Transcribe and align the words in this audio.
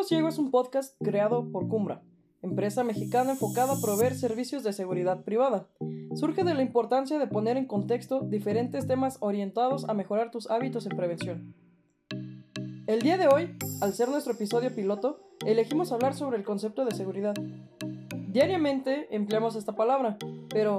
Piloto 0.00 0.08
Ciego 0.08 0.28
es 0.28 0.38
un 0.38 0.50
podcast 0.50 0.96
creado 1.04 1.52
por 1.52 1.68
Cumbra, 1.68 2.00
empresa 2.40 2.82
mexicana 2.84 3.32
enfocada 3.32 3.74
a 3.74 3.80
proveer 3.82 4.14
servicios 4.14 4.62
de 4.62 4.72
seguridad 4.72 5.24
privada. 5.24 5.68
Surge 6.14 6.42
de 6.42 6.54
la 6.54 6.62
importancia 6.62 7.18
de 7.18 7.26
poner 7.26 7.58
en 7.58 7.66
contexto 7.66 8.20
diferentes 8.20 8.86
temas 8.86 9.18
orientados 9.20 9.86
a 9.90 9.92
mejorar 9.92 10.30
tus 10.30 10.50
hábitos 10.50 10.86
en 10.86 10.96
prevención. 10.96 11.54
El 12.86 13.02
día 13.02 13.18
de 13.18 13.28
hoy, 13.28 13.54
al 13.82 13.92
ser 13.92 14.08
nuestro 14.08 14.32
episodio 14.32 14.74
piloto, 14.74 15.20
elegimos 15.44 15.92
hablar 15.92 16.14
sobre 16.14 16.38
el 16.38 16.44
concepto 16.44 16.86
de 16.86 16.94
seguridad. 16.94 17.34
Diariamente 18.28 19.14
empleamos 19.14 19.54
esta 19.54 19.76
palabra, 19.76 20.16
pero 20.48 20.78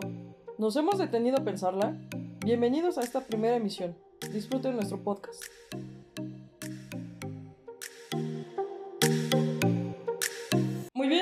¿nos 0.57 0.75
hemos 0.77 0.97
detenido 0.97 1.37
a 1.37 1.43
pensarla? 1.43 1.95
Bienvenidos 2.43 2.97
a 2.97 3.01
esta 3.01 3.21
primera 3.21 3.55
emisión. 3.55 3.95
Disfruten 4.33 4.75
nuestro 4.75 5.03
podcast. 5.03 5.43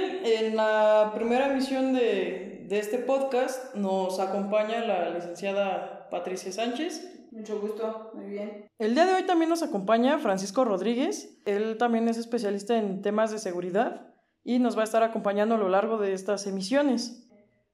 En 0.02 0.56
la 0.56 1.12
primera 1.14 1.52
emisión 1.52 1.94
de, 1.94 2.66
de 2.68 2.80
este 2.80 3.00
podcast 3.00 3.76
nos 3.76 4.20
acompaña 4.20 4.86
la 4.86 5.10
licenciada 5.10 6.08
Patricia 6.10 6.52
Sánchez. 6.52 7.28
Mucho 7.32 7.60
gusto, 7.60 8.12
muy 8.14 8.28
bien. 8.28 8.70
El 8.80 8.96
día 8.96 9.06
de 9.06 9.16
hoy 9.16 9.24
también 9.24 9.50
nos 9.50 9.62
acompaña 9.62 10.18
Francisco 10.20 10.64
Rodríguez. 10.64 11.42
Él 11.46 11.78
también 11.78 12.08
es 12.08 12.18
especialista 12.18 12.78
en 12.78 13.02
temas 13.02 13.32
de 13.32 13.40
seguridad 13.40 14.14
y 14.46 14.60
nos 14.60 14.78
va 14.78 14.82
a 14.82 14.86
estar 14.86 15.04
acompañando 15.04 15.56
a 15.56 15.58
lo 15.58 15.68
largo 15.68 15.98
de 15.98 16.14
estas 16.14 16.48
emisiones. 16.48 17.28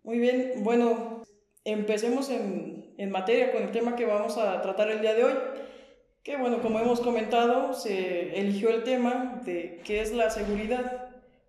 Muy 0.03 0.17
bien, 0.17 0.63
bueno, 0.63 1.21
empecemos 1.63 2.31
en, 2.31 2.95
en 2.97 3.11
materia 3.11 3.51
con 3.51 3.61
el 3.63 3.71
tema 3.71 3.95
que 3.95 4.05
vamos 4.05 4.37
a 4.37 4.61
tratar 4.61 4.89
el 4.89 5.01
día 5.01 5.13
de 5.13 5.25
hoy. 5.25 5.33
Que 6.23 6.37
bueno, 6.37 6.61
como 6.63 6.79
hemos 6.79 7.01
comentado, 7.01 7.73
se 7.73 8.39
eligió 8.39 8.69
el 8.69 8.83
tema 8.83 9.41
de 9.45 9.79
qué 9.83 10.01
es 10.01 10.11
la 10.11 10.31
seguridad 10.31 11.04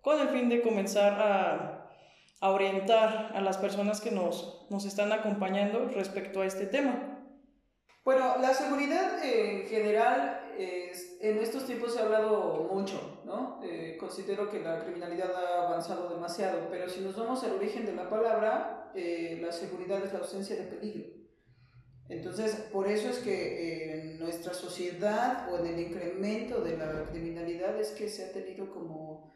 con 0.07 0.21
el 0.21 0.29
fin 0.29 0.47
de 0.47 0.61
comenzar 0.61 1.19
a, 1.19 2.49
orientar 2.49 3.33
a 3.35 3.41
las 3.41 3.57
personas 3.57 3.99
que 3.99 4.09
nos, 4.09 4.71
están 4.85 5.11
acompañando 5.11 5.89
respecto 5.89 6.39
a 6.39 6.45
este 6.45 6.65
tema. 6.65 7.25
Bueno, 8.05 8.37
la 8.39 8.53
seguridad 8.53 9.21
en 9.21 9.67
general, 9.67 10.53
en 10.57 11.37
estos 11.39 11.65
tiempos 11.65 11.93
se 11.93 11.99
ha 11.99 12.03
hablado 12.03 12.69
mucho, 12.71 13.21
¿no? 13.25 13.59
Eh, 13.61 13.97
considero 13.99 14.49
que 14.49 14.61
la 14.61 14.79
criminalidad 14.79 15.29
ha 15.35 15.67
avanzado 15.67 16.07
demasiado, 16.07 16.69
pero 16.71 16.87
si 16.87 17.01
nos 17.01 17.17
vamos 17.17 17.43
al 17.43 17.55
origen 17.57 17.85
de 17.85 17.91
la 17.93 18.09
palabra, 18.09 18.93
eh, 18.95 19.39
la 19.41 19.51
seguridad 19.51 20.01
es 20.05 20.13
la 20.13 20.19
ausencia 20.19 20.55
de 20.55 20.63
peligro. 20.63 21.05
Entonces, 22.07 22.55
por 22.71 22.87
eso 22.87 23.09
es 23.09 23.17
que 23.17 24.13
en 24.13 24.19
nuestra 24.19 24.53
sociedad 24.53 25.51
o 25.51 25.57
en 25.57 25.65
el 25.65 25.79
incremento 25.81 26.61
de 26.61 26.77
la 26.77 27.03
criminalidad 27.11 27.77
es 27.77 27.89
que 27.89 28.07
se 28.07 28.23
ha 28.23 28.31
tenido 28.31 28.71
como 28.71 29.35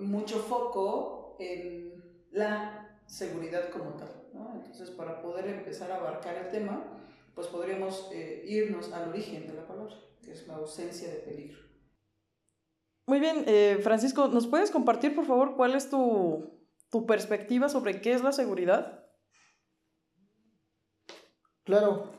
mucho 0.00 0.38
foco 0.38 1.36
en 1.38 2.02
la 2.30 3.00
seguridad 3.06 3.70
como 3.70 3.94
tal. 3.94 4.28
¿no? 4.32 4.52
Entonces, 4.54 4.90
para 4.90 5.22
poder 5.22 5.46
empezar 5.48 5.90
a 5.90 5.96
abarcar 5.96 6.36
el 6.36 6.50
tema, 6.50 6.84
pues 7.34 7.46
podríamos 7.48 8.08
eh, 8.12 8.44
irnos 8.46 8.92
al 8.92 9.10
origen 9.10 9.46
de 9.46 9.54
la 9.54 9.66
palabra, 9.66 9.94
que 10.22 10.32
es 10.32 10.46
la 10.46 10.56
ausencia 10.56 11.08
de 11.08 11.16
peligro. 11.16 11.58
Muy 13.06 13.20
bien, 13.20 13.44
eh, 13.46 13.78
Francisco, 13.82 14.28
¿nos 14.28 14.46
puedes 14.46 14.70
compartir, 14.70 15.14
por 15.14 15.26
favor, 15.26 15.54
cuál 15.54 15.74
es 15.74 15.88
tu, 15.88 16.50
tu 16.90 17.06
perspectiva 17.06 17.68
sobre 17.68 18.00
qué 18.00 18.12
es 18.12 18.22
la 18.22 18.32
seguridad? 18.32 19.04
Claro, 21.62 22.10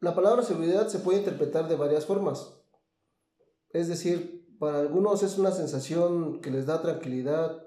la 0.00 0.14
palabra 0.14 0.42
seguridad 0.42 0.88
se 0.88 1.00
puede 1.00 1.18
interpretar 1.18 1.68
de 1.68 1.76
varias 1.76 2.06
formas. 2.06 2.60
Es 3.70 3.88
decir, 3.88 4.45
para 4.58 4.80
algunos 4.80 5.22
es 5.22 5.38
una 5.38 5.52
sensación 5.52 6.40
que 6.40 6.50
les 6.50 6.66
da 6.66 6.82
tranquilidad 6.82 7.64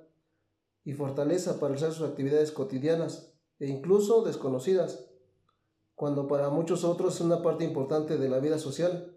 y 0.83 0.93
fortaleza 0.93 1.59
para 1.59 1.75
hacer 1.75 1.91
sus 1.91 2.07
actividades 2.07 2.51
cotidianas 2.51 3.33
e 3.59 3.67
incluso 3.67 4.23
desconocidas 4.23 5.09
cuando 5.99 6.29
para 6.29 6.49
muchos 6.49 6.85
otros 6.85 7.15
es 7.15 7.19
una 7.19 7.41
parte 7.41 7.65
importante 7.65 8.17
de 8.17 8.29
la 8.29 8.39
vida 8.39 8.57
social, 8.57 9.13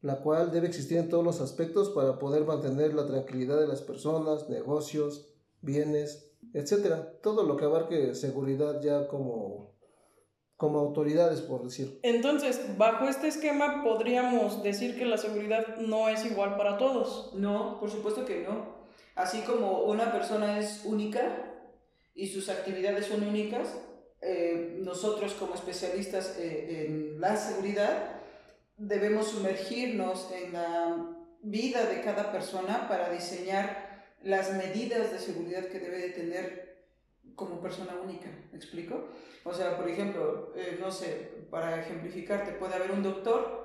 la 0.00 0.20
cual 0.20 0.50
debe 0.50 0.66
existir 0.66 0.98
en 0.98 1.08
todos 1.08 1.22
los 1.22 1.40
aspectos 1.40 1.90
para 1.90 2.18
poder 2.18 2.44
mantener 2.44 2.92
la 2.92 3.06
tranquilidad 3.06 3.60
de 3.60 3.68
las 3.68 3.82
personas, 3.82 4.48
negocios, 4.48 5.32
bienes, 5.60 6.32
etc. 6.54 7.20
Todo 7.22 7.44
lo 7.44 7.56
que 7.56 7.66
abarque 7.66 8.16
seguridad 8.16 8.82
ya 8.82 9.06
como, 9.06 9.71
como 10.62 10.78
autoridades, 10.78 11.40
por 11.40 11.64
decir. 11.64 11.98
Entonces, 12.04 12.78
bajo 12.78 13.08
este 13.08 13.26
esquema 13.26 13.82
podríamos 13.82 14.62
decir 14.62 14.96
que 14.96 15.04
la 15.04 15.18
seguridad 15.18 15.76
no 15.78 16.08
es 16.08 16.24
igual 16.24 16.56
para 16.56 16.78
todos. 16.78 17.32
No, 17.34 17.80
por 17.80 17.90
supuesto 17.90 18.24
que 18.24 18.44
no. 18.44 18.76
Así 19.16 19.40
como 19.40 19.80
una 19.80 20.12
persona 20.12 20.60
es 20.60 20.82
única 20.84 21.66
y 22.14 22.28
sus 22.28 22.48
actividades 22.48 23.06
son 23.06 23.24
únicas, 23.24 23.76
eh, 24.20 24.76
nosotros 24.78 25.34
como 25.34 25.56
especialistas 25.56 26.36
eh, 26.38 26.86
en 26.86 27.20
la 27.20 27.36
seguridad 27.36 28.20
debemos 28.76 29.32
sumergirnos 29.32 30.30
en 30.30 30.52
la 30.52 31.16
vida 31.42 31.86
de 31.86 32.02
cada 32.02 32.30
persona 32.30 32.86
para 32.88 33.10
diseñar 33.10 34.06
las 34.22 34.52
medidas 34.52 35.10
de 35.10 35.18
seguridad 35.18 35.64
que 35.64 35.80
debe 35.80 35.98
de 35.98 36.10
tener 36.10 36.71
como 37.34 37.60
persona 37.60 37.96
única, 38.02 38.28
¿me 38.50 38.58
explico? 38.58 39.08
O 39.44 39.52
sea, 39.52 39.76
por 39.76 39.88
ejemplo, 39.88 40.52
eh, 40.54 40.78
no 40.80 40.90
sé, 40.90 41.46
para 41.50 41.80
ejemplificarte, 41.80 42.52
puede 42.52 42.74
haber 42.74 42.92
un 42.92 43.02
doctor 43.02 43.62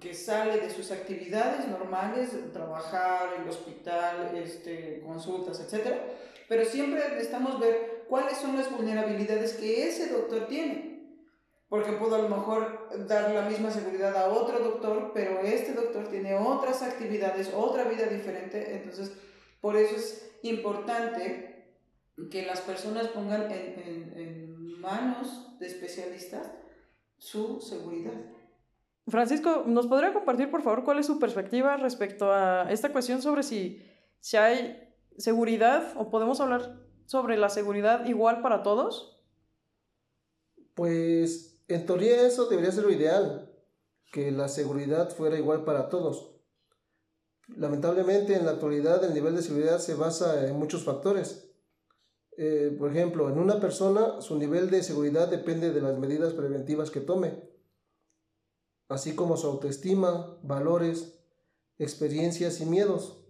que 0.00 0.14
sale 0.14 0.60
de 0.60 0.70
sus 0.70 0.90
actividades 0.90 1.66
normales, 1.66 2.30
trabajar, 2.52 3.34
en 3.36 3.42
el 3.42 3.48
hospital, 3.48 4.36
este, 4.36 5.00
consultas, 5.04 5.60
etc. 5.60 5.96
Pero 6.48 6.64
siempre 6.64 7.08
necesitamos 7.10 7.58
ver 7.58 8.04
cuáles 8.08 8.38
son 8.38 8.56
las 8.56 8.70
vulnerabilidades 8.70 9.54
que 9.54 9.88
ese 9.88 10.12
doctor 10.12 10.46
tiene. 10.46 10.88
Porque 11.68 11.92
puedo 11.92 12.14
a 12.14 12.22
lo 12.22 12.28
mejor 12.28 13.06
dar 13.06 13.30
la 13.30 13.42
misma 13.42 13.70
seguridad 13.70 14.16
a 14.16 14.28
otro 14.28 14.58
doctor, 14.60 15.10
pero 15.12 15.40
este 15.40 15.74
doctor 15.74 16.08
tiene 16.08 16.34
otras 16.34 16.82
actividades, 16.82 17.52
otra 17.54 17.84
vida 17.84 18.06
diferente. 18.06 18.76
Entonces, 18.76 19.12
por 19.60 19.76
eso 19.76 19.96
es 19.96 20.30
importante 20.42 21.47
que 22.30 22.44
las 22.44 22.60
personas 22.60 23.08
pongan 23.08 23.50
en, 23.50 23.80
en, 23.80 24.18
en 24.18 24.80
manos 24.80 25.58
de 25.58 25.66
especialistas 25.66 26.50
su 27.16 27.60
seguridad. 27.60 28.12
Francisco, 29.06 29.64
¿nos 29.66 29.86
podría 29.86 30.12
compartir, 30.12 30.50
por 30.50 30.62
favor, 30.62 30.84
cuál 30.84 30.98
es 30.98 31.06
su 31.06 31.18
perspectiva 31.18 31.76
respecto 31.76 32.32
a 32.32 32.70
esta 32.70 32.92
cuestión 32.92 33.22
sobre 33.22 33.42
si, 33.42 33.82
si 34.20 34.36
hay 34.36 34.94
seguridad 35.16 35.94
o 35.96 36.10
podemos 36.10 36.40
hablar 36.40 36.80
sobre 37.06 37.38
la 37.38 37.48
seguridad 37.48 38.04
igual 38.06 38.42
para 38.42 38.62
todos? 38.62 39.22
Pues 40.74 41.62
en 41.68 41.86
teoría 41.86 42.26
eso 42.26 42.46
debería 42.46 42.70
ser 42.70 42.84
lo 42.84 42.92
ideal, 42.92 43.50
que 44.12 44.30
la 44.30 44.48
seguridad 44.48 45.10
fuera 45.10 45.38
igual 45.38 45.64
para 45.64 45.88
todos. 45.88 46.34
Lamentablemente 47.56 48.36
en 48.36 48.44
la 48.44 48.52
actualidad 48.52 49.02
el 49.04 49.14
nivel 49.14 49.34
de 49.34 49.42
seguridad 49.42 49.78
se 49.78 49.94
basa 49.94 50.46
en 50.46 50.58
muchos 50.58 50.84
factores. 50.84 51.47
Eh, 52.40 52.72
por 52.78 52.92
ejemplo, 52.92 53.28
en 53.28 53.36
una 53.36 53.58
persona 53.58 54.20
su 54.20 54.38
nivel 54.38 54.70
de 54.70 54.84
seguridad 54.84 55.26
depende 55.26 55.72
de 55.72 55.80
las 55.80 55.98
medidas 55.98 56.34
preventivas 56.34 56.92
que 56.92 57.00
tome, 57.00 57.42
así 58.88 59.16
como 59.16 59.36
su 59.36 59.48
autoestima, 59.48 60.38
valores, 60.44 61.18
experiencias 61.78 62.60
y 62.60 62.66
miedos. 62.66 63.24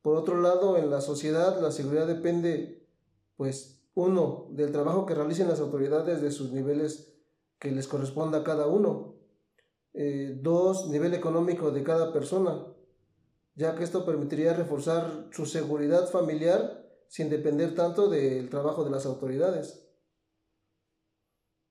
Por 0.00 0.16
otro 0.16 0.40
lado, 0.40 0.78
en 0.78 0.88
la 0.88 1.02
sociedad 1.02 1.60
la 1.60 1.70
seguridad 1.70 2.06
depende 2.06 2.88
pues 3.36 3.82
uno, 3.94 4.46
del 4.52 4.72
trabajo 4.72 5.04
que 5.04 5.14
realicen 5.14 5.48
las 5.48 5.60
autoridades 5.60 6.22
de 6.22 6.30
sus 6.30 6.50
niveles 6.50 7.12
que 7.58 7.70
les 7.70 7.88
corresponda 7.88 8.38
a 8.38 8.44
cada 8.44 8.68
uno. 8.68 9.16
Eh, 9.92 10.38
dos, 10.40 10.88
nivel 10.88 11.12
económico 11.12 11.72
de 11.72 11.82
cada 11.82 12.10
persona, 12.10 12.64
ya 13.54 13.74
que 13.74 13.84
esto 13.84 14.06
permitiría 14.06 14.54
reforzar 14.54 15.28
su 15.30 15.44
seguridad 15.44 16.08
familiar 16.08 16.79
sin 17.10 17.28
depender 17.28 17.74
tanto 17.74 18.08
del 18.08 18.48
trabajo 18.48 18.84
de 18.84 18.90
las 18.90 19.04
autoridades. 19.04 19.84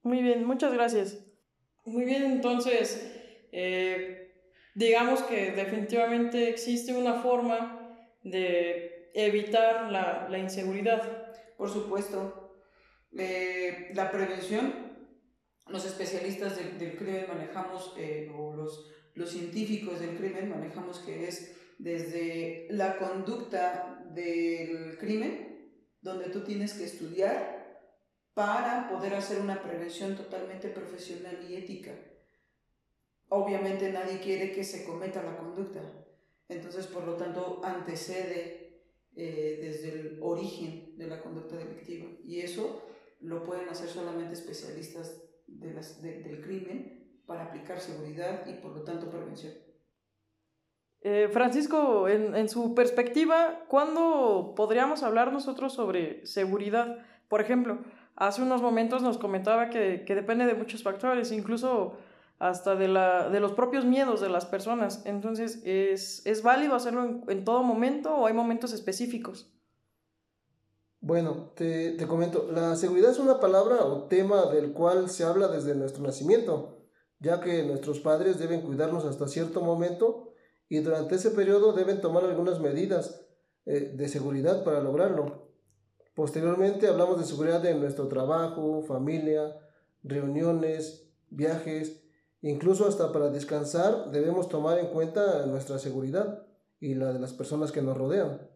Muy 0.02 0.22
bien, 0.22 0.44
muchas 0.44 0.70
gracias. 0.70 1.18
Muy 1.86 2.04
bien, 2.04 2.24
entonces, 2.24 3.10
eh, 3.50 4.34
digamos 4.74 5.22
que 5.22 5.52
definitivamente 5.52 6.50
existe 6.50 6.94
una 6.94 7.22
forma 7.22 7.96
de 8.22 9.10
evitar 9.14 9.90
la, 9.90 10.28
la 10.28 10.38
inseguridad. 10.38 11.32
Por 11.56 11.70
supuesto, 11.70 12.60
eh, 13.16 13.92
la 13.94 14.10
prevención, 14.10 14.74
los 15.68 15.86
especialistas 15.86 16.58
del, 16.58 16.78
del 16.78 16.98
crimen 16.98 17.24
manejamos, 17.26 17.94
eh, 17.96 18.30
o 18.36 18.54
los, 18.54 18.90
los 19.14 19.30
científicos 19.30 20.00
del 20.00 20.18
crimen 20.18 20.50
manejamos 20.50 20.98
que 20.98 21.26
es 21.28 21.56
desde 21.78 22.66
la 22.68 22.98
conducta 22.98 23.99
del 24.14 24.98
crimen, 24.98 25.72
donde 26.00 26.30
tú 26.30 26.42
tienes 26.42 26.74
que 26.74 26.84
estudiar 26.84 27.60
para 28.34 28.88
poder 28.88 29.14
hacer 29.14 29.40
una 29.40 29.62
prevención 29.62 30.16
totalmente 30.16 30.68
profesional 30.68 31.38
y 31.48 31.56
ética. 31.56 31.92
Obviamente 33.28 33.92
nadie 33.92 34.20
quiere 34.20 34.52
que 34.52 34.64
se 34.64 34.84
cometa 34.84 35.22
la 35.22 35.36
conducta. 35.36 35.80
Entonces, 36.48 36.86
por 36.86 37.04
lo 37.04 37.16
tanto, 37.16 37.60
antecede 37.64 38.60
eh, 39.14 39.58
desde 39.60 39.90
el 39.90 40.18
origen 40.22 40.96
de 40.96 41.06
la 41.06 41.20
conducta 41.20 41.56
delictiva. 41.56 42.08
Y 42.24 42.40
eso 42.40 42.88
lo 43.20 43.44
pueden 43.44 43.68
hacer 43.68 43.88
solamente 43.88 44.34
especialistas 44.34 45.22
del 45.46 46.40
crimen 46.42 47.22
para 47.26 47.44
aplicar 47.44 47.80
seguridad 47.80 48.46
y, 48.46 48.54
por 48.54 48.74
lo 48.74 48.82
tanto, 48.82 49.10
prevención. 49.10 49.52
Eh, 51.02 51.28
Francisco, 51.32 52.08
en, 52.08 52.34
en, 52.34 52.48
su 52.48 52.74
perspectiva, 52.74 53.64
¿cuándo 53.68 54.52
podríamos 54.54 55.02
hablar 55.02 55.32
nosotros 55.32 55.72
sobre 55.72 56.26
seguridad? 56.26 56.98
Por 57.28 57.40
ejemplo, 57.40 57.78
hace 58.16 58.42
unos 58.42 58.60
momentos 58.60 59.02
nos 59.02 59.16
comentaba 59.16 59.70
que, 59.70 60.04
que 60.04 60.14
depende 60.14 60.44
de 60.44 60.54
muchos 60.54 60.82
factores, 60.82 61.32
incluso 61.32 61.96
hasta 62.38 62.74
de, 62.74 62.88
la, 62.88 63.28
de 63.28 63.38
los 63.38 63.52
propios 63.52 63.84
miedos 63.84 64.20
de 64.20 64.30
las 64.30 64.46
personas. 64.46 65.02
Entonces, 65.04 65.62
¿es, 65.64 66.24
es 66.26 66.42
válido 66.42 66.74
hacerlo 66.74 67.22
en, 67.28 67.44
todo 67.44 67.62
momento 67.62 68.14
o 68.14 68.26
hay 68.26 68.32
momentos 68.32 68.72
específicos? 68.72 69.52
Bueno, 71.02 71.52
te, 71.54 71.92
te, 71.92 72.06
comento, 72.06 72.48
la 72.52 72.76
seguridad 72.76 73.10
es 73.10 73.18
una 73.18 73.40
palabra 73.40 73.84
o 73.84 74.04
tema 74.04 74.46
del 74.46 74.72
cual 74.72 75.08
se 75.08 75.24
habla 75.24 75.48
desde 75.48 75.74
nuestro 75.74 76.02
nacimiento, 76.02 76.78
ya 77.20 77.40
que 77.40 77.62
nuestros 77.62 78.00
padres 78.00 78.38
deben 78.38 78.62
cuidarnos 78.62 79.04
hasta 79.04 79.28
cierto 79.28 79.62
momento 79.62 80.29
y 80.70 80.78
durante 80.78 81.16
ese 81.16 81.32
periodo 81.32 81.74
deben 81.74 82.00
tomar 82.00 82.24
algunas 82.24 82.60
medidas 82.60 83.26
eh, 83.66 83.92
de 83.94 84.08
seguridad 84.08 84.64
para 84.64 84.80
lograrlo. 84.80 85.50
Posteriormente 86.14 86.88
hablamos 86.88 87.18
de 87.18 87.26
seguridad 87.26 87.64
en 87.66 87.80
nuestro 87.80 88.08
trabajo, 88.08 88.82
familia, 88.82 89.54
reuniones, 90.02 91.12
viajes, 91.28 92.00
Incluso 92.42 92.88
hasta 92.88 93.12
para 93.12 93.28
descansar 93.28 94.10
debemos 94.10 94.48
tomar 94.48 94.78
en 94.78 94.86
cuenta 94.88 95.44
nuestra 95.46 95.78
seguridad 95.78 96.46
y 96.80 96.94
la 96.94 97.12
de 97.12 97.18
las 97.18 97.34
personas 97.34 97.70
que 97.70 97.82
nos 97.82 97.96
rodean. 97.96 98.48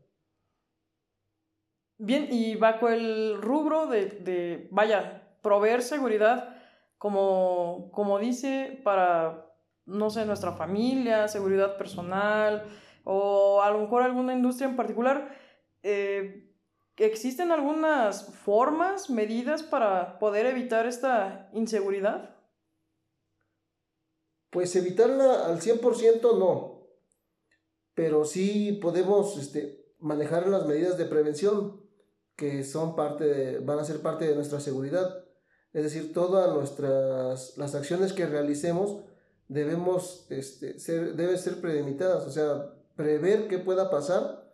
Bien, 1.98 2.28
y 2.30 2.56
bajo 2.56 2.88
el 2.88 3.40
rubro 3.40 3.86
de, 3.86 4.06
de 4.06 4.68
vaya, 4.70 5.36
proveer 5.42 5.82
seguridad, 5.82 6.56
como, 6.96 7.90
como 7.92 8.18
dice, 8.18 8.80
para, 8.82 9.53
no 9.86 10.10
sé, 10.10 10.24
nuestra 10.24 10.52
familia, 10.52 11.28
seguridad 11.28 11.76
personal, 11.76 12.64
o 13.04 13.62
a 13.62 13.70
lo 13.70 13.80
mejor 13.80 14.02
alguna 14.02 14.32
industria 14.32 14.68
en 14.68 14.76
particular, 14.76 15.36
eh, 15.82 16.50
¿existen 16.96 17.52
algunas 17.52 18.34
formas, 18.34 19.10
medidas 19.10 19.62
para 19.62 20.18
poder 20.18 20.46
evitar 20.46 20.86
esta 20.86 21.50
inseguridad? 21.52 22.36
Pues 24.50 24.74
evitarla 24.76 25.46
al 25.46 25.60
100% 25.60 26.38
no, 26.38 26.86
pero 27.94 28.24
sí 28.24 28.78
podemos 28.80 29.36
este, 29.36 29.94
manejar 29.98 30.48
las 30.48 30.66
medidas 30.66 30.96
de 30.96 31.06
prevención 31.06 31.84
que 32.36 32.64
son 32.64 32.96
parte 32.96 33.58
van 33.60 33.78
a 33.78 33.84
ser 33.84 34.00
parte 34.00 34.26
de 34.26 34.34
nuestra 34.34 34.60
seguridad. 34.60 35.24
Es 35.72 35.82
decir, 35.84 36.12
todas 36.12 36.54
nuestras 36.54 37.56
las 37.56 37.74
acciones 37.74 38.12
que 38.12 38.26
realicemos 38.26 39.04
debemos 39.54 40.26
este, 40.30 40.80
ser, 40.80 41.14
deben 41.14 41.38
ser 41.38 41.60
prelimitadas, 41.60 42.26
o 42.26 42.30
sea, 42.30 42.74
prever 42.96 43.46
qué 43.46 43.58
pueda 43.58 43.88
pasar 43.88 44.52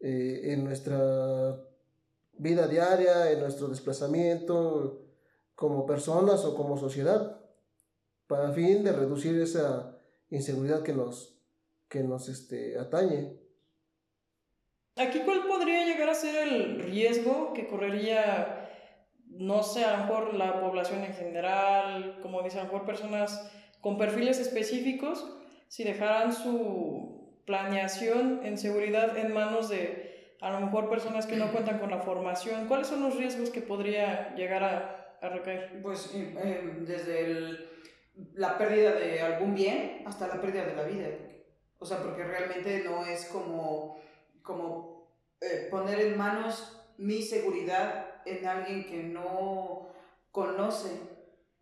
eh, 0.00 0.52
en 0.52 0.64
nuestra 0.64 1.60
vida 2.32 2.66
diaria, 2.66 3.30
en 3.30 3.40
nuestro 3.40 3.68
desplazamiento 3.68 5.02
como 5.54 5.84
personas 5.84 6.42
o 6.46 6.56
como 6.56 6.78
sociedad 6.78 7.38
para 8.26 8.52
fin 8.52 8.82
de 8.82 8.92
reducir 8.92 9.38
esa 9.38 9.98
inseguridad 10.30 10.82
que 10.82 10.94
nos, 10.94 11.38
que 11.88 12.02
nos 12.02 12.30
este, 12.30 12.78
atañe. 12.78 13.36
Aquí, 14.96 15.20
¿cuál 15.20 15.46
podría 15.46 15.84
llegar 15.84 16.08
a 16.08 16.14
ser 16.14 16.48
el 16.48 16.82
riesgo 16.82 17.52
que 17.52 17.68
correría, 17.68 18.70
no 19.26 19.62
sé, 19.62 19.84
a 19.84 19.98
lo 19.98 20.04
mejor 20.04 20.34
la 20.34 20.60
población 20.60 21.04
en 21.04 21.12
general, 21.12 22.20
como 22.22 22.42
dicen, 22.42 22.60
a 22.60 22.64
lo 22.64 22.72
mejor 22.72 22.86
personas 22.86 23.50
con 23.80 23.98
perfiles 23.98 24.38
específicos, 24.38 25.26
si 25.68 25.84
dejaran 25.84 26.32
su 26.32 27.40
planeación 27.46 28.40
en 28.44 28.58
seguridad 28.58 29.16
en 29.16 29.32
manos 29.32 29.68
de 29.68 30.36
a 30.40 30.50
lo 30.50 30.60
mejor 30.60 30.88
personas 30.88 31.26
que 31.26 31.36
no 31.36 31.50
cuentan 31.52 31.78
con 31.78 31.90
la 31.90 32.00
formación? 32.00 32.66
¿Cuáles 32.66 32.86
son 32.86 33.02
los 33.02 33.16
riesgos 33.16 33.50
que 33.50 33.60
podría 33.60 34.34
llegar 34.34 34.64
a, 34.64 35.16
a 35.20 35.28
recaer? 35.28 35.80
Pues 35.82 36.10
eh, 36.14 36.82
desde 36.86 37.26
el 37.26 37.70
la 38.34 38.58
pérdida 38.58 38.92
de 38.92 39.20
algún 39.20 39.54
bien 39.54 40.02
hasta 40.06 40.28
la 40.28 40.40
pérdida 40.40 40.64
de 40.64 40.76
la 40.76 40.84
vida. 40.84 41.08
O 41.78 41.86
sea, 41.86 42.02
porque 42.02 42.24
realmente 42.24 42.82
no 42.84 43.04
es 43.06 43.26
como, 43.26 44.00
como 44.42 45.08
eh, 45.40 45.68
poner 45.70 46.00
en 46.00 46.18
manos 46.18 46.76
mi 46.98 47.22
seguridad 47.22 48.22
en 48.26 48.46
alguien 48.46 48.86
que 48.86 49.02
no 49.02 49.88
conoce, 50.30 50.90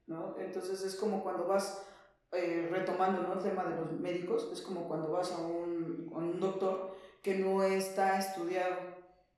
¿no? 0.06 0.36
Entonces 0.38 0.82
es 0.82 0.96
como 0.96 1.22
cuando 1.22 1.46
vas 1.46 1.86
eh, 2.32 2.68
retomando 2.70 3.32
el 3.32 3.42
tema 3.42 3.64
de 3.64 3.76
los 3.76 3.92
médicos, 3.92 4.48
es 4.52 4.60
como 4.62 4.86
cuando 4.86 5.10
vas 5.10 5.32
a 5.32 5.38
un, 5.38 6.10
a 6.14 6.18
un 6.18 6.40
doctor 6.40 6.96
que 7.22 7.36
no 7.36 7.62
está 7.62 8.18
estudiado 8.18 8.76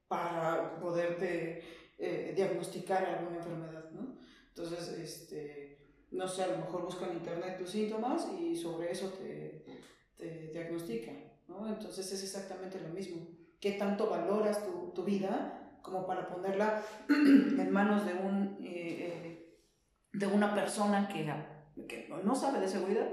para 0.09 0.79
poderte 0.81 1.63
eh, 1.99 2.33
diagnosticar 2.35 3.05
alguna 3.05 3.37
enfermedad, 3.37 3.91
¿no? 3.91 4.19
Entonces, 4.49 4.89
este, 4.99 6.07
no 6.11 6.27
sé, 6.27 6.43
a 6.43 6.49
lo 6.49 6.59
mejor 6.59 6.83
busca 6.83 7.07
en 7.07 7.19
internet 7.19 7.59
tus 7.59 7.71
síntomas 7.71 8.29
y 8.39 8.57
sobre 8.57 8.91
eso 8.91 9.09
te, 9.11 9.65
te 10.17 10.51
diagnostican, 10.53 11.33
¿no? 11.47 11.69
Entonces 11.69 12.11
es 12.13 12.23
exactamente 12.23 12.81
lo 12.81 12.89
mismo. 12.89 13.27
¿Qué 13.61 13.73
tanto 13.73 14.09
valoras 14.09 14.65
tu, 14.65 14.91
tu 14.95 15.05
vida 15.05 15.61
como 15.83 16.07
para 16.07 16.29
ponerla 16.29 16.83
en 17.09 17.71
manos 17.71 18.05
de, 18.05 18.15
un, 18.15 18.59
eh, 18.63 19.57
de 20.13 20.27
una 20.27 20.55
persona 20.55 21.09
que, 21.09 21.31
que 21.87 22.09
no 22.09 22.35
sabe 22.35 22.61
de 22.61 22.69
seguridad 22.69 23.09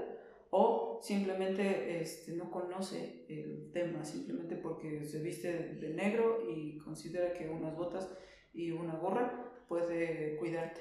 o 0.50 1.00
simplemente 1.02 2.00
este, 2.00 2.32
no 2.32 2.50
conoce 2.50 3.26
el 3.28 3.70
tema, 3.72 4.04
simplemente 4.04 4.56
porque 4.56 5.04
se 5.04 5.22
viste 5.22 5.74
de 5.74 5.90
negro 5.90 6.50
y 6.50 6.78
considera 6.78 7.32
que 7.34 7.48
unas 7.48 7.76
botas 7.76 8.16
y 8.52 8.70
una 8.70 8.96
gorra 8.96 9.64
puede 9.68 10.36
cuidarte. 10.36 10.80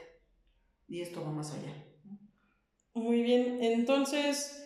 Y 0.88 1.02
esto 1.02 1.22
va 1.22 1.32
más 1.32 1.54
allá. 1.54 1.74
Muy 2.94 3.22
bien, 3.22 3.62
entonces, 3.62 4.66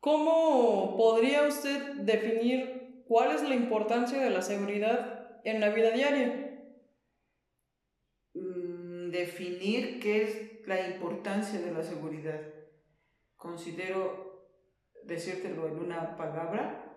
¿cómo 0.00 0.96
podría 0.96 1.46
usted 1.46 1.94
definir 2.00 3.04
cuál 3.06 3.34
es 3.34 3.42
la 3.42 3.54
importancia 3.54 4.20
de 4.20 4.30
la 4.30 4.42
seguridad 4.42 5.40
en 5.44 5.60
la 5.60 5.70
vida 5.70 5.92
diaria? 5.92 6.52
Mm, 8.34 9.10
definir 9.10 10.00
qué 10.00 10.22
es 10.24 10.66
la 10.66 10.88
importancia 10.88 11.60
de 11.60 11.72
la 11.72 11.82
seguridad. 11.82 12.40
Considero 13.42 14.46
decírtelo 15.02 15.66
en 15.66 15.80
una 15.80 16.16
palabra. 16.16 16.94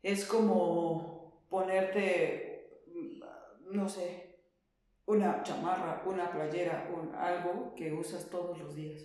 Es 0.00 0.24
como 0.24 1.44
ponerte, 1.50 2.84
mm, 2.86 3.74
no 3.74 3.88
sé, 3.88 4.38
una 5.06 5.42
chamarra, 5.42 6.04
una 6.06 6.30
playera, 6.30 6.88
un, 6.94 7.12
algo 7.12 7.74
que 7.74 7.92
usas 7.92 8.30
todos 8.30 8.56
los 8.56 8.76
días. 8.76 9.02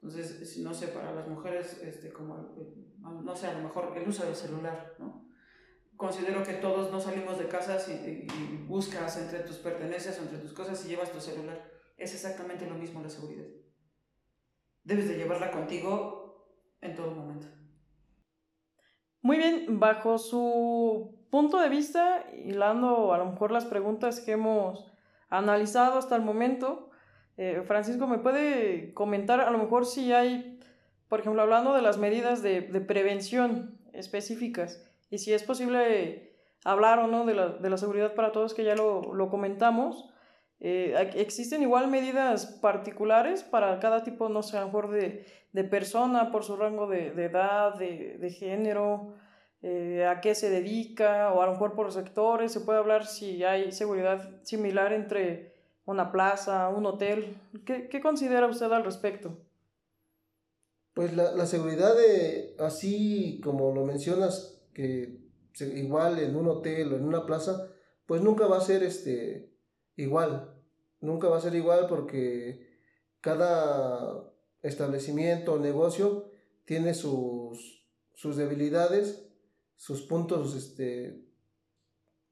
Entonces, 0.00 0.56
no 0.58 0.72
sé, 0.72 0.86
para 0.88 1.12
las 1.12 1.26
mujeres, 1.26 1.82
este, 1.82 2.12
como, 2.12 2.54
no 3.00 3.34
sé, 3.34 3.48
a 3.48 3.54
lo 3.54 3.64
mejor 3.64 3.92
el 3.96 4.08
uso 4.08 4.24
del 4.24 4.36
celular, 4.36 4.94
¿no? 5.00 5.26
Considero 5.96 6.44
que 6.44 6.54
todos 6.54 6.92
no 6.92 7.00
salimos 7.00 7.40
de 7.40 7.48
casa 7.48 7.76
y, 7.90 8.24
buscas 8.68 9.16
entre 9.16 9.40
tus 9.40 9.56
pertenencias 9.56 10.16
entre 10.18 10.38
tus 10.38 10.52
cosas 10.52 10.84
y 10.86 10.90
llevas 10.90 11.10
tu 11.10 11.20
celular. 11.20 11.72
Es 11.96 12.14
exactamente 12.14 12.66
lo 12.66 12.76
mismo 12.76 13.02
la 13.02 13.08
seguridad. 13.08 13.48
Debes 14.84 15.08
de 15.08 15.16
llevarla 15.16 15.50
contigo 15.50 16.46
en 16.80 16.94
todo 16.94 17.10
momento. 17.12 17.46
Muy 19.20 19.36
bien, 19.36 19.78
bajo 19.80 20.18
su 20.18 21.18
punto 21.30 21.58
de 21.58 21.68
vista, 21.68 22.24
hilando 22.32 23.12
a 23.12 23.18
lo 23.18 23.26
mejor 23.26 23.50
las 23.50 23.66
preguntas 23.66 24.20
que 24.20 24.32
hemos 24.32 24.90
analizado 25.28 25.98
hasta 25.98 26.16
el 26.16 26.22
momento, 26.22 26.90
eh, 27.36 27.62
Francisco, 27.66 28.06
¿me 28.06 28.18
puede 28.18 28.92
comentar 28.94 29.40
a 29.40 29.50
lo 29.50 29.58
mejor 29.58 29.86
si 29.86 30.12
hay, 30.12 30.58
por 31.08 31.20
ejemplo, 31.20 31.42
hablando 31.42 31.74
de 31.74 31.82
las 31.82 31.98
medidas 31.98 32.42
de, 32.42 32.62
prevención 32.86 33.78
específicas 33.92 34.84
y 35.10 35.18
si 35.18 35.32
es 35.32 35.44
posible 35.44 36.32
hablar 36.64 36.98
o 36.98 37.06
no 37.06 37.24
de 37.26 37.34
la, 37.34 37.76
seguridad 37.76 38.14
para 38.14 38.32
todos, 38.32 38.54
que 38.54 38.64
ya 38.64 38.74
lo, 38.74 39.28
comentamos? 39.30 40.10
Eh, 40.60 40.94
¿Existen 41.14 41.62
igual 41.62 41.88
medidas 41.88 42.46
particulares 42.46 43.42
para 43.44 43.78
cada 43.78 44.02
tipo, 44.02 44.28
no 44.28 44.42
sé, 44.42 44.56
a 44.56 44.60
lo 44.60 44.66
mejor 44.66 44.90
de, 44.90 45.24
persona 45.70 46.30
por 46.30 46.44
su 46.44 46.56
rango 46.56 46.86
de, 46.86 47.08
edad, 47.08 47.74
de, 47.76 48.30
género, 48.30 49.14
eh, 49.62 50.06
a 50.06 50.20
qué 50.20 50.34
se 50.34 50.50
dedica, 50.50 51.32
o 51.32 51.42
a 51.42 51.46
lo 51.46 51.52
mejor 51.52 51.74
por 51.74 51.92
sectores? 51.92 52.52
¿Se 52.52 52.60
puede 52.60 52.78
hablar 52.78 53.06
si 53.06 53.44
hay 53.44 53.72
seguridad 53.72 54.42
similar 54.42 54.92
entre 54.92 55.58
una 55.88 56.12
plaza, 56.12 56.68
un 56.68 56.84
hotel. 56.84 57.40
¿Qué, 57.64 58.00
considera 58.02 58.46
usted 58.46 58.70
al 58.70 58.84
respecto? 58.84 59.38
Pues 60.92 61.16
la, 61.16 61.32
la 61.32 61.46
seguridad, 61.46 61.96
de, 61.96 62.54
así 62.58 63.40
como 63.42 63.72
lo 63.74 63.86
mencionas, 63.86 64.60
que 64.74 65.18
igual 65.60 66.18
en 66.18 66.36
un 66.36 66.46
hotel 66.46 66.92
o 66.92 66.96
en 66.96 67.04
una 67.04 67.24
plaza, 67.24 67.68
pues 68.04 68.20
nunca 68.20 68.46
va 68.46 68.58
a 68.58 68.60
ser 68.60 68.82
este, 68.82 69.50
igual. 69.98 70.54
Nunca 71.00 71.28
va 71.28 71.36
a 71.36 71.40
ser 71.40 71.54
igual 71.54 71.86
porque 71.88 72.66
cada 73.20 74.32
establecimiento 74.62 75.54
o 75.54 75.58
negocio 75.58 76.30
tiene 76.64 76.94
sus, 76.94 77.84
sus 78.14 78.36
debilidades, 78.36 79.28
sus 79.76 80.02
puntos, 80.02 80.54
este, 80.54 81.22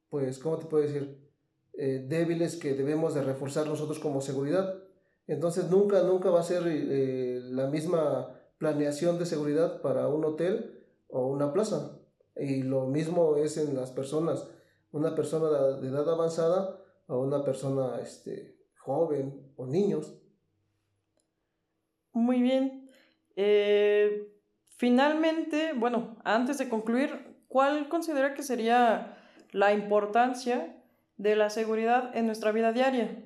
pues, 0.09 0.39
¿cómo 0.39 0.59
te 0.59 0.67
puedo 0.67 0.85
decir? 0.85 1.19
Eh, 1.75 2.07
débiles 2.09 2.57
que 2.57 2.75
debemos 2.75 3.15
de 3.15 3.23
reforzar 3.23 3.67
nosotros 3.67 3.99
como 3.99 4.21
seguridad. 4.21 4.83
Entonces 5.27 5.69
nunca, 5.69 6.03
nunca 6.03 6.31
va 6.31 6.41
a 6.41 6.45
ser 6.45 6.63
eh, 6.67 7.41
la 7.43 7.69
misma 7.69 8.33
planeación 8.59 9.19
de 9.19 9.27
seguridad 9.27 9.83
para 9.83 10.09
un 10.09 10.25
hotel 10.25 10.85
o 11.09 11.27
una 11.27 11.53
plaza. 11.53 11.99
Y 12.37 12.63
lo 12.63 12.87
mismo 12.87 13.37
es 13.37 13.57
en 13.57 13.75
las 13.75 13.91
personas. 13.91 14.49
Una 14.93 15.15
persona 15.15 15.51
de 15.79 15.89
edad 15.89 16.09
avanzada 16.09 16.81
o 17.07 17.21
una 17.21 17.45
persona 17.45 18.01
este, 18.01 18.57
joven 18.79 19.53
o 19.57 19.67
niños. 19.67 20.15
Muy 22.13 22.41
bien. 22.41 22.91
Eh, 23.37 24.33
finalmente, 24.69 25.73
bueno, 25.75 26.17
antes 26.25 26.59
de 26.59 26.69
concluir, 26.69 27.37
¿cuál 27.49 27.89
considera 27.89 28.35
que 28.35 28.43
sería 28.43 29.19
la 29.53 29.73
importancia 29.73 30.83
de 31.17 31.37
la 31.37 31.51
seguridad 31.51 32.17
en 32.17 32.27
nuestra 32.27 32.53
vida 32.53 32.73
diaria? 32.73 33.23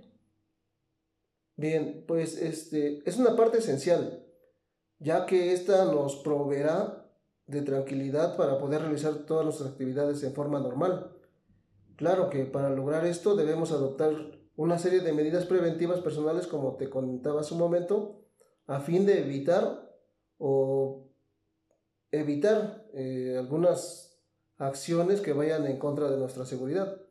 Bien, 1.57 2.05
pues 2.07 2.41
este 2.41 3.03
es 3.09 3.19
una 3.19 3.37
parte 3.37 3.59
esencial, 3.59 4.25
ya 4.99 5.27
que 5.27 5.53
esta 5.53 5.85
nos 5.85 6.17
proveerá 6.17 7.07
de 7.47 7.63
tranquilidad 7.63 8.37
para 8.37 8.59
poder 8.59 8.81
realizar 8.83 9.27
todas 9.27 9.45
nuestras 9.45 9.71
actividades 9.71 10.23
en 10.23 10.33
forma 10.33 10.61
normal. 10.61 11.20
Claro 12.01 12.31
que 12.31 12.47
para 12.47 12.71
lograr 12.71 13.05
esto 13.05 13.37
debemos 13.37 13.73
adoptar 13.73 14.11
una 14.57 14.79
serie 14.79 15.01
de 15.01 15.13
medidas 15.13 15.45
preventivas 15.45 16.01
personales, 16.01 16.47
como 16.47 16.77
te 16.77 16.89
comentaba 16.89 17.43
hace 17.43 17.53
un 17.53 17.61
momento, 17.61 18.25
a 18.67 18.81
fin 18.81 19.05
de 19.05 19.21
evitar 19.21 19.93
o 20.39 21.11
evitar 22.11 22.87
eh, 22.95 23.37
algunas 23.39 24.19
acciones 24.57 25.21
que 25.21 25.35
vayan 25.35 25.67
en 25.67 25.79
contra 25.79 26.11
de 26.11 26.17
nuestra 26.17 26.47
seguridad. 26.47 27.03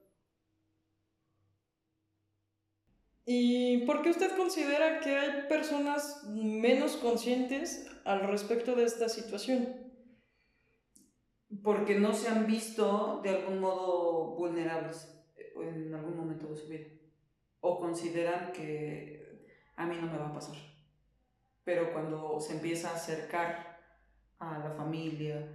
¿Y 3.27 3.85
por 3.85 4.01
qué 4.01 4.09
usted 4.09 4.35
considera 4.35 5.01
que 5.01 5.15
hay 5.15 5.47
personas 5.47 6.23
menos 6.23 6.97
conscientes 6.97 7.85
al 8.05 8.21
respecto 8.21 8.73
de 8.73 8.85
esta 8.85 9.07
situación? 9.07 9.88
Porque 11.63 11.99
no 11.99 12.13
se 12.13 12.29
han 12.29 12.45
visto 12.45 13.21
de 13.23 13.29
algún 13.29 13.59
modo 13.59 14.35
vulnerables 14.35 15.15
en 15.55 15.93
algún 15.93 16.17
momento 16.17 16.47
de 16.47 16.55
su 16.55 16.67
vida. 16.67 16.87
O 17.61 17.79
consideran 17.79 18.51
que 18.51 19.47
a 19.75 19.85
mí 19.85 19.97
no 19.99 20.07
me 20.07 20.17
va 20.17 20.27
a 20.27 20.33
pasar. 20.33 20.55
Pero 21.63 21.91
cuando 21.93 22.39
se 22.39 22.53
empieza 22.53 22.89
a 22.89 22.95
acercar 22.95 23.79
a 24.39 24.59
la 24.59 24.71
familia, 24.71 25.47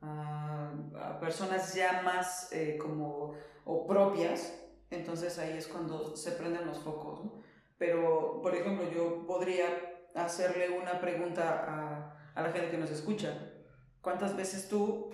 a, 0.00 1.18
personas 1.20 1.74
ya 1.74 2.02
más 2.02 2.52
eh, 2.52 2.78
como 2.78 3.34
o 3.64 3.86
propias, 3.86 4.60
entonces 4.90 5.38
ahí 5.38 5.58
es 5.58 5.66
cuando 5.66 6.16
se 6.16 6.32
prenden 6.32 6.66
los 6.66 6.78
focos. 6.78 7.24
¿no? 7.24 7.42
Pero, 7.76 8.40
por 8.42 8.54
ejemplo, 8.54 8.90
yo 8.90 9.26
podría 9.26 9.66
hacerle 10.14 10.70
una 10.70 11.00
pregunta 11.00 11.64
a, 11.68 12.32
a 12.34 12.42
la 12.42 12.52
gente 12.52 12.70
que 12.70 12.78
nos 12.78 12.90
escucha. 12.90 13.52
¿Cuántas 14.00 14.36
veces 14.36 14.68
tú 14.68 15.10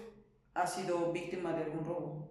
has 0.54 0.75
sido 0.75 1.12
víctima 1.12 1.52
de 1.52 1.64
algún 1.64 1.84
robo? 1.84 2.30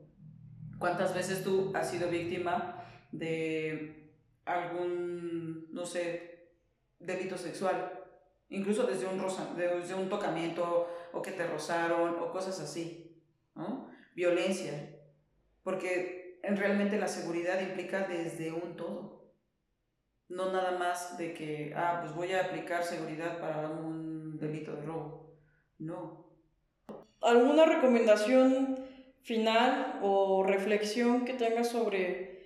¿Cuántas 0.80 1.14
veces 1.14 1.44
tú 1.44 1.72
has 1.76 1.90
sido 1.90 2.10
víctima 2.10 2.84
de 3.12 4.12
algún, 4.46 5.68
no 5.72 5.86
sé, 5.86 6.50
delito 7.00 7.38
sexual? 7.38 8.00
Incluso 8.50 8.84
desde 8.84 9.08
un, 9.08 9.20
rosa, 9.20 9.54
desde 9.56 9.96
un 9.96 10.10
tocamiento 10.10 10.88
o 11.12 11.22
que 11.22 11.32
te 11.32 11.48
rozaron 11.48 12.20
o 12.20 12.32
cosas 12.32 12.60
así, 12.60 13.24
¿no? 13.56 13.90
Violencia. 14.16 15.00
Porque 15.64 16.40
realmente 16.44 16.98
la 16.98 17.08
seguridad 17.08 17.62
implica 17.62 18.08
desde 18.08 18.52
un 18.52 18.76
todo. 18.76 19.34
No 20.30 20.52
nada 20.52 20.78
más 20.78 21.18
de 21.18 21.34
que, 21.34 21.74
ah, 21.76 22.00
pues 22.02 22.14
voy 22.14 22.34
a 22.34 22.46
aplicar 22.46 22.84
seguridad 22.84 23.40
para 23.40 23.70
un 23.70 24.38
delito 24.40 24.76
de 24.76 24.82
robo. 24.82 25.38
No. 25.80 26.23
¿Alguna 27.24 27.66
recomendación 27.66 28.80
final 29.22 30.00
o 30.02 30.44
reflexión 30.44 31.24
que 31.24 31.34
tengas 31.34 31.70
sobre 31.70 32.44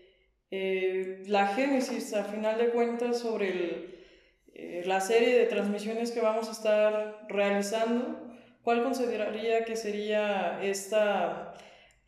eh, 0.51 1.23
la 1.25 1.47
génesis, 1.47 2.13
a 2.13 2.23
final 2.23 2.57
de 2.57 2.69
cuentas, 2.69 3.19
sobre 3.19 4.05
eh, 4.53 4.83
la 4.85 5.01
serie 5.01 5.37
de 5.37 5.45
transmisiones 5.47 6.11
que 6.11 6.21
vamos 6.21 6.47
a 6.47 6.51
estar 6.51 7.25
realizando? 7.27 8.29
¿Cuál 8.61 8.83
consideraría 8.83 9.65
que 9.65 9.75
sería 9.75 10.59
esta 10.61 11.53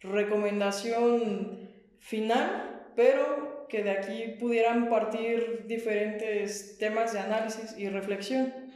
recomendación 0.02 1.70
final, 2.00 2.92
pero 2.96 3.68
que 3.68 3.84
de 3.84 3.92
aquí 3.92 4.36
pudieran 4.40 4.90
partir 4.90 5.66
diferentes 5.68 6.78
temas 6.78 7.14
de 7.14 7.20
análisis 7.20 7.78
y 7.78 7.90
reflexión. 7.90 8.69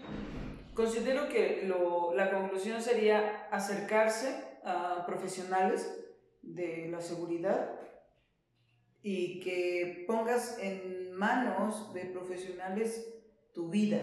Considero 0.74 1.30
que 1.30 1.64
lo, 1.66 2.14
la 2.14 2.32
conclusión 2.32 2.82
sería 2.82 3.48
acercarse 3.52 4.60
a 4.64 5.06
profesionales 5.06 6.00
de 6.42 6.88
la 6.90 7.02
seguridad 7.02 7.80
y 9.02 9.40
que 9.42 10.06
pongas 10.08 10.58
en 10.60 11.14
manos 11.14 11.94
de 11.94 12.06
profesionales 12.06 13.14
tu 13.54 13.70
vida, 13.70 14.02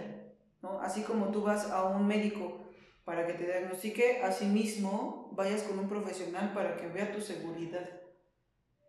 ¿no? 0.63 0.81
Así 0.81 1.03
como 1.03 1.31
tú 1.31 1.43
vas 1.43 1.71
a 1.71 1.85
un 1.85 2.07
médico 2.07 2.67
para 3.05 3.27
que 3.27 3.33
te 3.33 3.47
diagnostique, 3.47 4.23
asimismo 4.23 5.31
vayas 5.33 5.63
con 5.63 5.79
un 5.79 5.89
profesional 5.89 6.53
para 6.53 6.77
que 6.77 6.87
vea 6.87 7.13
tu 7.13 7.21
seguridad 7.21 8.01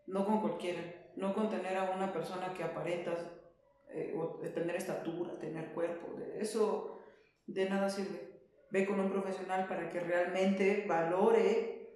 no 0.08 0.26
con 0.26 0.42
cualquiera, 0.42 0.82
no 1.16 1.34
con 1.34 1.50
tener 1.50 1.78
a 1.78 1.92
una 1.92 2.12
persona 2.12 2.54
que 2.54 2.64
aparentas, 2.64 3.26
eh, 3.90 4.14
o 4.18 4.38
tener 4.54 4.76
estatura, 4.76 5.38
tener 5.40 5.74
cuerpo, 5.74 6.08
eso 6.40 7.01
de 7.54 7.70
nada 7.70 7.90
sirve. 7.90 8.32
Ve 8.72 8.86
con 8.86 9.00
un 9.00 9.12
profesional 9.12 9.68
para 9.68 9.90
que 9.90 10.00
realmente 10.00 10.86
valore 10.88 11.90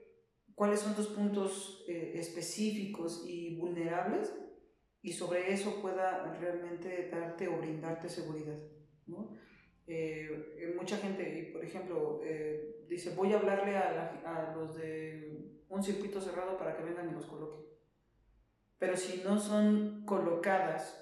cuáles 0.53 0.79
son 0.79 0.95
tus 0.95 1.07
puntos 1.07 1.85
eh, 1.87 2.13
específicos 2.15 3.23
y 3.27 3.55
vulnerables 3.57 4.33
y 5.01 5.13
sobre 5.13 5.53
eso 5.53 5.81
pueda 5.81 6.37
realmente 6.39 7.09
darte 7.09 7.47
o 7.47 7.57
brindarte 7.57 8.09
seguridad. 8.09 8.57
¿no? 9.07 9.31
Eh, 9.87 10.73
mucha 10.77 10.97
gente, 10.97 11.49
por 11.53 11.63
ejemplo, 11.63 12.21
dice, 12.87 13.13
voy 13.15 13.33
a 13.33 13.37
hablarle 13.37 13.77
a, 13.77 14.21
a, 14.25 14.55
los 14.55 14.75
de 14.75 15.61
un 15.69 15.83
circuito 15.83 16.19
cerrado 16.19 16.57
para 16.57 16.75
que 16.75 16.83
vengan 16.83 17.09
y 17.09 17.13
los 17.13 17.25
coloquen 17.25 17.65
pero 18.77 18.97
si 18.97 19.21
no 19.23 19.39
son 19.39 20.03
colocadas 20.05 21.01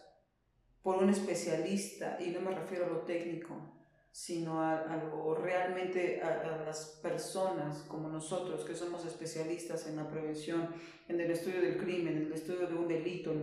por 0.82 0.98
un 1.02 1.10
especialista, 1.10 2.18
y 2.22 2.30
no 2.30 2.42
me 2.42 2.52
refiero 2.52 2.86
a 2.86 2.90
lo 2.90 3.02
técnico, 3.02 3.83
sino 4.14 4.62
a, 4.62 4.96
lo 4.96 5.34
realmente 5.34 6.22
a, 6.22 6.64
las 6.64 7.00
personas 7.02 7.80
como 7.88 8.10
nosotros, 8.10 8.64
que 8.64 8.76
somos 8.76 9.04
especialistas 9.08 9.88
en 9.88 9.96
la 9.96 10.08
prevención, 10.08 10.70
en 11.08 11.20
el 11.20 11.32
estudio 11.32 11.60
del 11.60 11.80
crimen, 11.80 12.18
en 12.18 12.28
el 12.28 12.34
estudio 12.34 12.68
de 12.68 12.76
un 12.76 12.88
delito, 12.88 13.34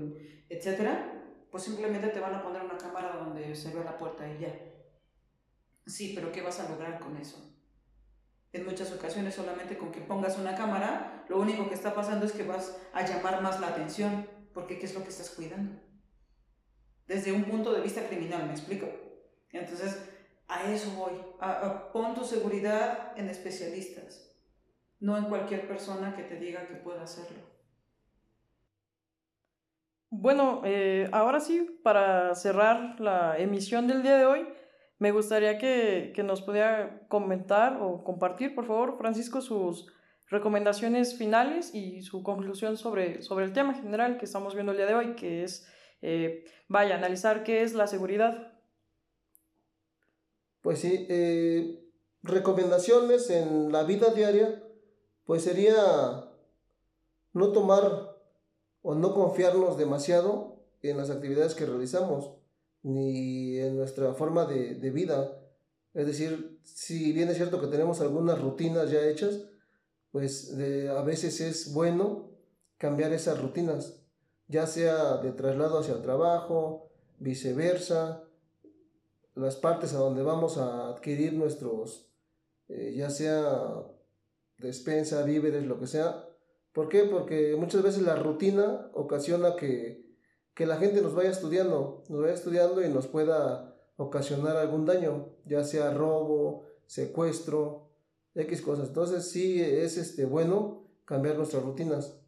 etc., 0.48 0.88
pues 1.50 1.64
simplemente 1.64 2.06
te 2.10 2.20
van 2.20 2.36
a 2.36 2.42
poner 2.44 2.62
una 2.62 2.78
cámara 2.78 3.16
donde 3.16 3.52
se 3.56 3.74
ve 3.74 3.82
la 3.82 3.98
puerta 3.98 4.24
y 4.32 4.38
ya. 4.38 4.54
Sí, 5.84 6.12
pero 6.14 6.30
¿qué 6.30 6.40
vas 6.40 6.60
a 6.60 6.68
lograr 6.68 7.00
con 7.00 7.16
eso? 7.16 7.52
En 8.52 8.64
muchas 8.64 8.92
ocasiones 8.92 9.34
solamente 9.34 9.76
con 9.76 9.90
que 9.90 10.00
pongas 10.00 10.38
una 10.38 10.54
cámara, 10.54 11.24
lo 11.28 11.40
único 11.40 11.68
que 11.68 11.74
está 11.74 11.92
pasando 11.92 12.26
es 12.26 12.32
que 12.32 12.44
vas 12.44 12.78
a 12.92 13.04
llamar 13.04 13.42
más 13.42 13.58
la 13.58 13.68
atención, 13.68 14.28
porque 14.54 14.78
¿qué 14.78 14.86
es 14.86 14.94
lo 14.94 15.02
que 15.02 15.08
estás 15.08 15.30
cuidando? 15.30 15.80
Desde 17.08 17.32
un 17.32 17.42
punto 17.42 17.72
de 17.72 17.80
vista 17.80 18.06
criminal, 18.06 18.46
¿me 18.46 18.52
explico? 18.52 18.86
Entonces, 19.50 19.98
a 20.50 20.72
eso 20.72 20.90
voy, 20.96 21.12
a, 21.40 21.92
pon 21.92 22.14
tu 22.14 22.24
seguridad 22.24 23.12
en 23.16 23.28
especialistas, 23.28 24.36
no 24.98 25.16
en 25.16 25.24
cualquier 25.26 25.68
persona 25.68 26.16
que 26.16 26.24
te 26.24 26.36
diga 26.36 26.66
que 26.66 26.74
pueda 26.74 27.02
hacerlo. 27.02 27.38
Bueno, 30.10 30.62
eh, 30.64 31.08
ahora 31.12 31.38
sí, 31.38 31.78
para 31.84 32.34
cerrar 32.34 32.98
la 32.98 33.38
emisión 33.38 33.86
del 33.86 34.02
día 34.02 34.16
de 34.16 34.26
hoy, 34.26 34.48
me 34.98 35.12
gustaría 35.12 35.56
que, 35.56 36.12
nos 36.24 36.42
pudiera 36.42 37.06
comentar 37.08 37.78
o 37.80 38.02
compartir, 38.02 38.54
por 38.54 38.66
favor, 38.66 38.98
Francisco, 38.98 39.40
sus 39.40 39.86
recomendaciones 40.28 41.16
finales 41.16 41.74
y 41.74 42.02
su 42.02 42.24
conclusión 42.24 42.76
sobre, 42.76 43.22
sobre 43.22 43.44
el 43.44 43.52
tema 43.52 43.74
general 43.74 44.18
que 44.18 44.24
estamos 44.24 44.54
viendo 44.54 44.72
el 44.72 44.78
día 44.78 44.86
de 44.86 44.94
hoy, 44.94 45.14
que 45.14 45.44
es, 45.44 45.72
eh, 46.02 46.44
vaya, 46.68 46.96
analizar 46.96 47.44
qué 47.44 47.62
es 47.62 47.72
la 47.72 47.86
seguridad. 47.86 48.49
Pues 50.62 50.80
sí, 50.80 51.06
eh, 51.08 51.82
recomendaciones 52.22 53.30
en 53.30 53.72
la 53.72 53.84
vida 53.84 54.12
diaria, 54.12 54.62
pues 55.24 55.42
sería 55.42 56.30
no 57.32 57.52
tomar 57.52 58.16
o 58.82 58.94
no 58.94 59.14
confiarnos 59.14 59.78
demasiado 59.78 60.62
en 60.82 60.96
las 60.96 61.10
actividades 61.10 61.54
que 61.54 61.66
realizamos, 61.66 62.32
ni 62.82 63.58
en 63.58 63.76
nuestra 63.76 64.14
forma 64.14 64.46
de, 64.46 64.74
de 64.74 64.90
vida. 64.90 65.40
Es 65.94 66.06
decir, 66.06 66.60
si 66.62 67.12
bien 67.12 67.28
es 67.28 67.36
cierto 67.36 67.60
que 67.60 67.66
tenemos 67.66 68.00
algunas 68.00 68.40
rutinas 68.40 68.90
ya 68.90 69.06
hechas, 69.06 69.44
pues 70.12 70.52
a 70.90 71.02
veces 71.02 71.40
es 71.40 71.72
bueno 71.72 72.30
cambiar 72.78 73.12
esas 73.12 73.40
rutinas, 73.40 74.02
ya 74.48 74.66
sea 74.66 75.18
de 75.18 75.32
traslado 75.32 75.78
hacia 75.78 75.94
el 75.94 76.02
trabajo, 76.02 76.90
viceversa, 77.18 78.24
las 79.40 79.56
partes 79.56 79.94
a 79.94 79.98
donde 79.98 80.22
vamos 80.22 80.58
a 80.58 80.88
adquirir 80.88 81.32
nuestros, 81.32 82.10
eh, 82.68 82.94
ya 82.96 83.10
sea 83.10 83.52
despensa, 84.58 85.24
víveres, 85.24 85.64
lo 85.64 85.78
que 85.78 85.86
sea. 85.86 86.26
¿Por 86.72 86.88
qué? 86.88 87.04
Porque 87.04 87.56
muchas 87.58 87.82
veces 87.82 88.02
la 88.02 88.16
rutina 88.16 88.90
ocasiona 88.94 89.56
que, 89.56 90.14
que 90.54 90.66
la 90.66 90.76
gente 90.76 91.02
nos 91.02 91.14
vaya 91.14 91.30
estudiando, 91.30 92.04
nos 92.08 92.20
vaya 92.20 92.34
estudiando 92.34 92.84
y 92.84 92.88
nos 92.88 93.08
pueda 93.08 93.76
ocasionar 93.96 94.56
algún 94.56 94.86
daño, 94.86 95.30
ya 95.44 95.64
sea 95.64 95.92
robo, 95.92 96.66
secuestro, 96.86 97.90
X 98.34 98.62
cosas. 98.62 98.88
Entonces 98.88 99.30
sí 99.30 99.60
es 99.60 99.96
este, 99.96 100.24
bueno 100.24 100.84
cambiar 101.04 101.36
nuestras 101.36 101.62
rutinas. 101.62 102.20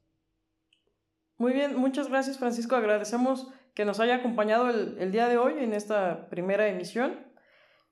Muy 1.39 1.53
bien, 1.53 1.77
muchas 1.77 2.09
gracias 2.09 2.39
Francisco. 2.39 2.77
Agradecemos 2.77 3.49
que 3.75 3.85
nos 3.85 4.01
haya 4.01 4.17
acompañado 4.17 4.71
el, 4.71 5.13
día 5.13 5.29
de 5.29 5.39
hoy 5.39 5.63
en 5.63 5.73
esta 5.73 6.29
primera 6.29 6.69
emisión. 6.69 7.27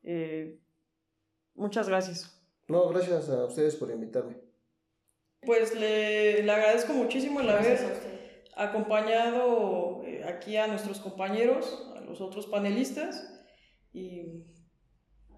Eh, 0.02 0.58
muchas 1.54 1.88
gracias. 1.88 2.40
No, 2.68 2.88
gracias 2.88 3.28
a 3.28 3.46
ustedes 3.46 3.76
por 3.76 3.90
invitarme. 3.90 4.37
Pues 5.42 5.75
le, 5.75 6.42
le 6.42 6.52
agradezco 6.52 6.92
muchísimo 6.92 7.40
el 7.40 7.49
haber 7.49 7.78
acompañado 8.56 10.02
eh, 10.04 10.22
aquí 10.25 10.56
a 10.56 10.66
nuestros 10.66 11.00
compañeros, 11.00 11.90
a 11.96 12.00
los 12.00 12.20
otros 12.20 12.46
panelistas 12.46 13.26
y 13.92 14.44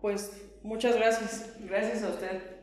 pues 0.01 0.43
muchas 0.63 0.97
gracias. 0.97 1.57
Gracias 1.61 2.03
a 2.03 2.09
usted. 2.09 2.62